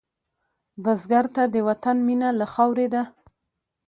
بزګر 0.83 1.25
ته 1.35 1.43
د 1.53 1.55
وطن 1.67 1.97
مینه 2.07 2.29
له 2.39 2.45
خاورې 2.53 2.87
ده 2.93 3.03